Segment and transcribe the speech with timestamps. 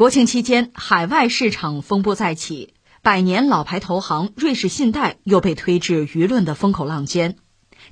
[0.00, 7.36] 国庆期间，海外市场风波再起，百年老牌投行瑞士信贷又被推至舆论的风口浪尖。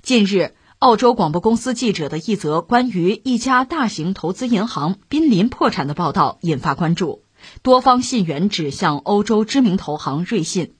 [0.00, 7.24] 近日，澳洲广播公司记者的一则关于一家大型投资银行濒临破产的报道引发关注，
[7.60, 10.76] 多方信源指向欧洲知名投行瑞信。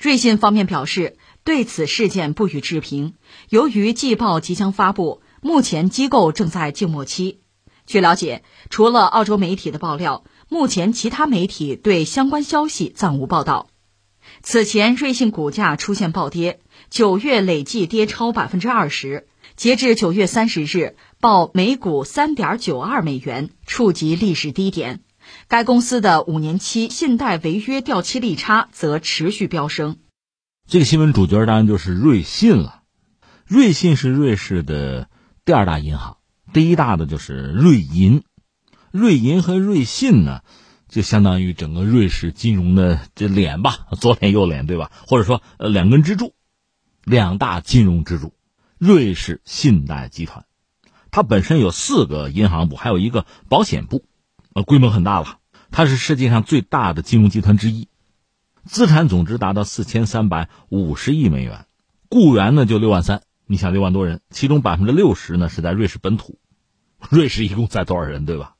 [0.00, 3.14] 瑞信方面表示，对此事件不予置评。
[3.48, 7.40] 由于季报即将发布，目前机构正在静默期。
[7.84, 10.22] 据了解，除了澳洲媒体的爆料。
[10.48, 13.68] 目前，其他媒体对相关消息暂无报道。
[14.42, 19.26] 此前，瑞信股价出现暴跌，九月累计跌超百分之二十，
[19.56, 25.00] 截至九月三十日，报每股三点九二美元，触及历史低点。
[25.48, 29.96] 该公司的五年期信贷违约掉期利差则持续飙升。
[30.66, 32.82] 这个新闻主角当然就是瑞信了。
[33.46, 35.08] 瑞信是瑞士的
[35.44, 36.18] 第二大银行，
[36.52, 38.22] 第一大的就是瑞银。
[38.90, 40.42] 瑞银和瑞信呢，
[40.88, 44.90] 就相当于整个瑞士金融的这脸吧，左脸右脸，对吧？
[45.06, 46.34] 或者说，呃，两根支柱，
[47.04, 48.32] 两大金融支柱，
[48.78, 50.46] 瑞士信贷集团，
[51.10, 54.04] 它本身有四个银行部，还有一个保险部，
[54.54, 55.38] 呃，规模很大了。
[55.70, 57.88] 它是世界上最大的金融集团之一，
[58.64, 61.66] 资产总值达到四千三百五十亿美元，
[62.08, 66.38] 雇员呢就六万三，你想六万多人，其中百分之六十呢是在瑞士本土，
[67.10, 68.54] 瑞士一共在多少人，对吧？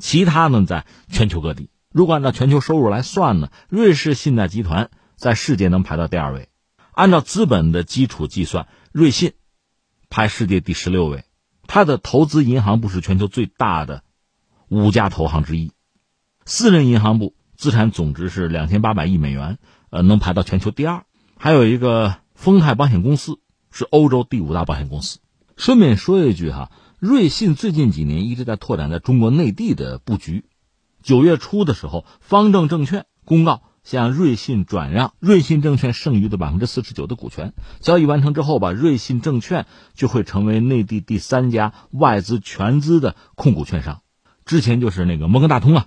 [0.00, 1.70] 其他呢，在全球各地。
[1.92, 6.48] 如果按照全球收入来算呢，瑞士信贷集团在世界能排到第二位。
[6.92, 9.32] 按照资本的基础计算，瑞信
[10.08, 11.24] 排世界第十六位。
[11.66, 14.02] 它的投资银行部是全球最大的
[14.68, 15.72] 五家投行之一。
[16.44, 19.58] 私人银行部资产总值是两千八百亿美元，
[19.90, 21.04] 呃，能排到全球第二。
[21.36, 23.38] 还有一个丰泰保险公司
[23.70, 25.20] 是欧洲第五大保险公司。
[25.56, 26.70] 顺便说一句哈。
[27.00, 30.44] 瑞信最近几年一直在拓展在中国内地的布局。
[31.02, 37.54] 九月初的时候，方正证券公告向瑞信转让瑞信证券剩余的百分之四十九的股权。
[37.80, 44.02] 交易完成之后吧，瑞信证券就会成为内地第三家外资全资的控股券商。
[44.44, 45.86] 之前就是那个摩根大通啊，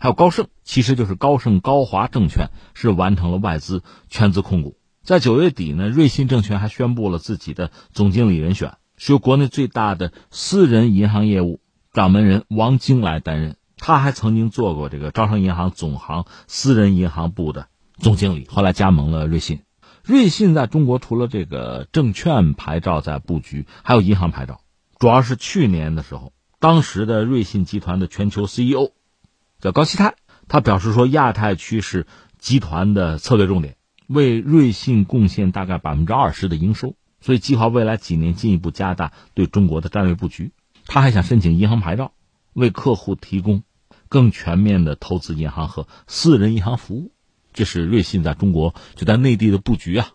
[0.00, 4.76] 还有高盛，其实就是高盛高华证券是完成了外资全资控股。
[5.04, 8.74] 在九月底呢，瑞信证券还宣布了自己的总经理人选。
[8.96, 11.60] 是由国内最大的私人银行业务
[11.92, 13.56] 掌门人王晶来担任。
[13.76, 17.66] 他还曾经做过这个招商银行总行私人银行部的
[17.98, 19.62] 总经理，后来加盟了瑞信。
[20.04, 24.60] 瑞信在中国除了这个证券牌照在布局，还有银行牌照。
[25.00, 28.92] 主要是去年的时候，当时的瑞信集团的全球 CEO
[29.60, 30.14] 叫高希泰，
[30.46, 32.06] 他表示说，亚太区是
[32.38, 33.76] 集团的策略重点，
[34.06, 36.94] 为瑞信贡献大概百分之二十的营收。
[37.22, 40.52] 所以，计划未来几年进一步加大对中国的战略布局。
[40.86, 42.12] 他还想申请银行牌照，
[42.52, 43.62] 为客户提供
[44.08, 47.12] 更全面的投资银行和私人银行服务。
[47.52, 50.08] 这是瑞信在中国就在内地的布局啊。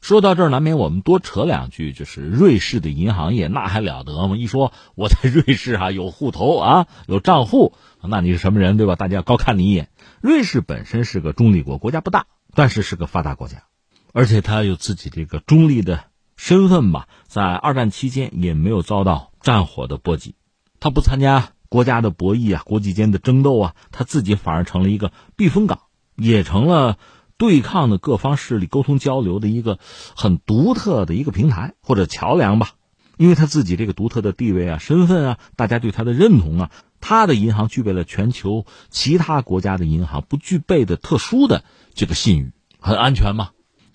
[0.00, 4.36] 说到这儿，难免我们多扯两句，就是瑞士的银行业那还了得吗？
[4.36, 8.94] 一说我在瑞士啊有户头啊有账户，那你是什么人对吧？
[8.94, 9.90] 大家高看你一眼。
[10.20, 13.64] 瑞士本身是个中立国，国家不大，但是是个发达国家，
[14.12, 16.04] 而且它有自己这个中立的。
[16.44, 20.34] 身份吧，在二战期间也没有遭到战火的波及，
[20.80, 25.78] 他不参加国家的博弈啊，国际间的争斗啊，他自己反而成了一个避风港，
[26.16, 26.98] 也成了
[27.36, 29.78] 对抗的各方势力沟通交流的一个
[30.16, 32.70] 很独特的一个平台或者桥梁吧。
[33.18, 36.70] 因为他自己这个独特的地位啊、身份啊，大家对他的认同啊，
[37.00, 41.62] 他的银行具备了全球其他国家的银行不具备的特殊的
[41.94, 43.50] 这个信誉，很安全嘛。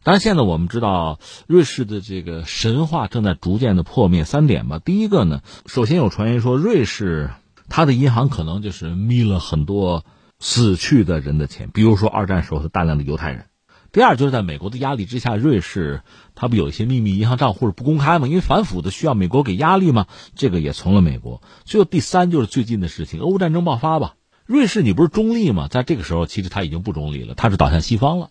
[0.07, 4.23] 但是现在我们知道，瑞士的这个神话正在逐渐的破灭。
[4.23, 7.31] 三点吧，第一个呢，首先有传言说瑞士
[7.67, 10.05] 它的银行可能就是眯了很多
[10.39, 13.47] 死去的人的钱，比如说二战时候的大量的犹太人。
[13.91, 16.03] 第二就是在美国的压力之下，瑞士
[16.35, 18.29] 它不有一些秘密银行账户是不公开吗？
[18.29, 21.41] 因为反腐的需要美国给压力嘛，这个也从了美国。
[21.65, 24.15] 最后第三就是最近的事情，俄乌战争爆发吧，
[24.45, 25.67] 瑞士你不是中立吗？
[25.67, 28.29] 在这个时候其实它已经不中立了，它是倒向西方了。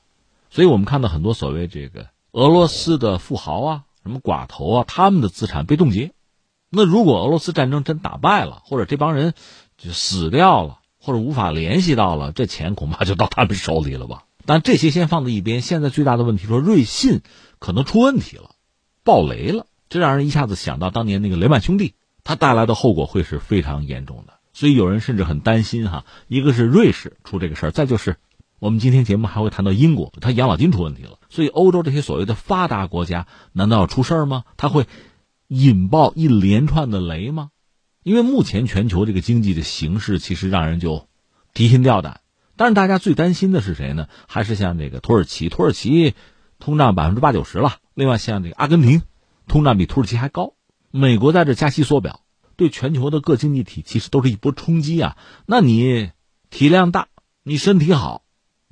[0.56, 6.14] 所以我们看到很多所谓这个俄罗斯的富豪啊，什么寡头啊，他们的资产被冻结。
[6.70, 9.34] 那如果俄罗斯战争真打败了，或者这帮人
[9.76, 14.24] 就死掉了，或者无法联系到了，这钱恐怕就到他们手里了吧？
[14.46, 15.60] 但这些先放在一边。
[15.60, 17.20] 现在最大的问题说，瑞信
[17.58, 18.52] 可能出问题了，
[19.04, 21.92] 爆雷了，这让人一下子想到当年那个雷曼兄弟，
[22.24, 24.32] 它带来的后果会是非常严重的。
[24.54, 28.16] 所以有人甚至很担心哈，一个是瑞士出这个事儿，再就是。
[28.58, 34.44] 我们今天节目还会谈到英国，它养老金出问题了，所以欧洲这些所谓的发达国家难道要出事儿吗？
[34.56, 34.86] 它会
[35.48, 37.50] 引爆一连串的雷吗？
[38.02, 41.08] 因为目前全球这个经济的形势其实让人就
[41.52, 42.20] 提心吊胆。
[42.56, 44.08] 但是大家最担心的是谁呢？
[44.26, 46.14] 还是像这个土耳其，土耳其
[46.58, 47.74] 通胀百分之八九十了。
[47.92, 49.02] 另外像这个阿根廷，
[49.46, 50.54] 通胀比土耳其还高。
[50.90, 52.20] 美国在这加息缩表，
[52.56, 55.18] 对全球的各经济体其实都是一波冲击啊。
[55.44, 56.10] 那你
[56.48, 57.08] 体量大，
[57.42, 58.22] 你身体好，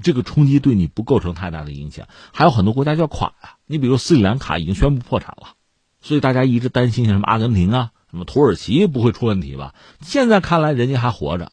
[0.02, 2.08] 这个冲击对你不构成太大的影响。
[2.32, 5.54] 还有很多国家就要垮呀，你比如斯里兰卡已经宣布破产了，
[6.00, 9.74] 所以大家一直担心像什么阿根廷啊、什么土耳其不会出问题吧？
[10.00, 11.52] 现在看来人家还活着，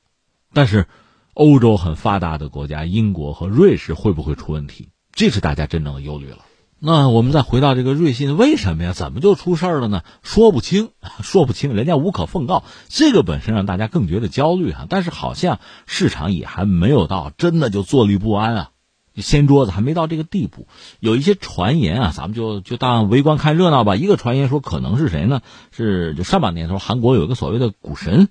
[0.54, 0.88] 但是。
[1.34, 4.90] 欧洲很发达的国家，英国和瑞士会不会出问题？
[5.14, 6.40] 这是大家真正的忧虑了。
[6.84, 8.92] 那我们再回到这个瑞信，为什么呀？
[8.92, 10.02] 怎么就出事儿了呢？
[10.24, 10.90] 说不清，
[11.22, 12.64] 说不清，人家无可奉告。
[12.88, 14.88] 这个本身让大家更觉得焦虑啊。
[14.90, 18.72] 但是好像市场也还没有到真的就坐立不安啊，
[19.16, 20.66] 掀桌子还没到这个地步。
[21.00, 23.96] 有一些传言啊，咱们就就当围观看热闹吧。
[23.96, 25.42] 一个传言说可能是谁呢？
[25.70, 28.30] 是就上半年的时候，韩国有一个所谓的股神，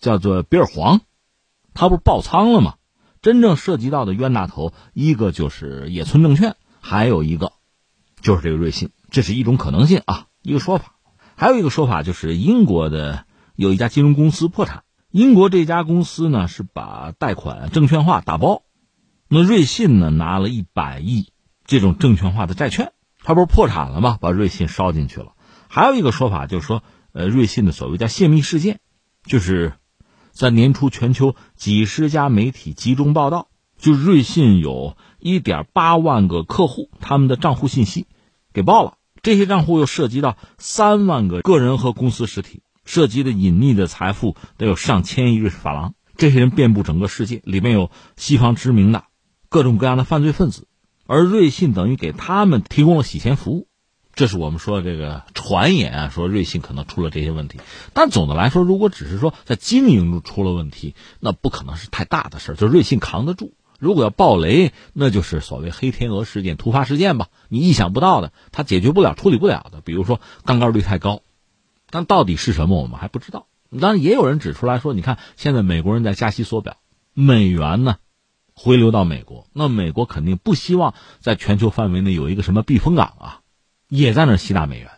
[0.00, 1.02] 叫做比尔黄。
[1.74, 2.76] 他不是爆仓了吗？
[3.20, 7.52] 真正涉及到的冤大头，一个就是野村证券，还有一个
[8.26, 10.96] 就是这个瑞信，这是一种可能性啊，一个说法。
[11.36, 13.24] 还有一个说法就是英国的
[13.54, 14.82] 有一家金融公司破产，
[15.12, 18.64] 英国这家公司呢是把贷款证券化打包，
[19.28, 21.28] 那瑞信呢拿了一百亿
[21.66, 22.92] 这种证券化的债券，
[23.22, 24.18] 他不是破产了吗？
[24.20, 25.34] 把瑞信烧进去了。
[25.68, 26.82] 还有一个说法就是说，
[27.12, 28.80] 呃，瑞信的所谓叫泄密事件，
[29.24, 29.74] 就是。
[30.32, 38.06] 在年初，全球几十家媒体集中报道，就瑞信有一点八万个客户，他们的账户信息
[38.56, 38.94] 给爆了。
[39.20, 45.94] 这些账户又涉及到三万个个人和公司实体，涉及的隐匿的财富得有上千亿瑞士法郎。
[46.16, 49.04] 这些人遍布整个世界，里面有西方知名的
[49.50, 50.66] 各种各样的犯罪分子，
[51.06, 53.68] 而瑞信等于给他们提供了洗钱服务。
[54.14, 57.60] 这是我们说这个传言啊，说瑞信可能出了这些问题，
[57.92, 63.52] 但总的来说，如果只是说在经营中出了问题，那不可能是太大的事儿，就瑞信扛得住。
[63.78, 71.22] 如果要爆雷，那就是所谓黑天鹅事件、突发事件吧，你意想不到的，它解决不了、处理不了的，比如说杠杆率太高，
[71.90, 73.46] 但到底是什么，我们还不知道。
[73.80, 76.76] 当然，也有人指出来说，你看现在美国人在加息缩表，
[77.12, 77.96] 美元呢
[78.54, 83.40] 回流到美国，那美国肯定不希望在全球范围内有一个什么避风港啊。
[83.88, 84.90] 也在那吸纳美元，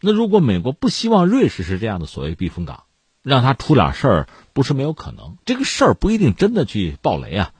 [0.00, 2.84] 那如果美国不希望瑞士是这样的所谓避风港，
[3.22, 5.38] 让他出点事儿不是没有可能。
[5.46, 7.52] 这个事儿不一定真的去爆雷啊，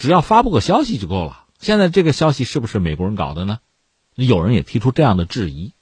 [0.00, 1.44] 只要发布个消息就够了。
[1.58, 3.58] 现在这个消息是不是美国人搞的呢？
[4.16, 5.74] 有人也提出这样的质疑，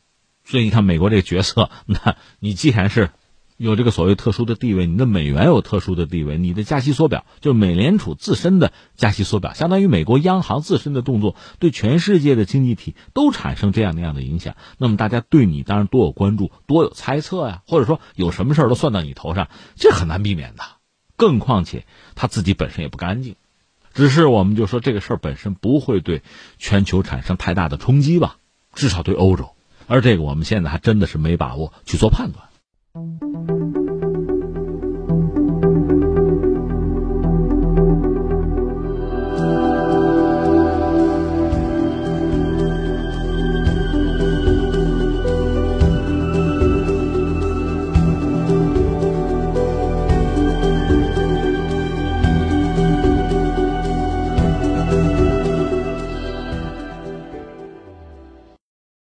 [0.45, 3.11] 所以你看美国这个角色， 那你既然是。
[3.59, 14.55] 有这个所谓特殊的地位，你的美元有特殊的地位，你的加息缩表就是美联储自身的加息缩表，相当于美国央行自身的动作，对全世界的经济体都产生这样那样的影响。
[14.79, 20.63] 那么大家对你当然多有关注，多有猜测呀，或者说有什么事儿都算到你头上，这很难避免的。
[21.17, 21.85] 更况且
[22.15, 23.35] 他自己本身也不干净，
[23.99, 26.23] 只是我们就说这个事儿本身不会对
[26.57, 28.37] 全球产生太大的冲击吧，
[28.73, 29.57] 至少对欧洲，
[29.89, 33.28] 而这个我们现在还真的是没把握去做判断。